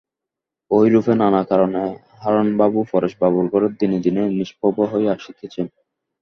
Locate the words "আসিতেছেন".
5.17-5.65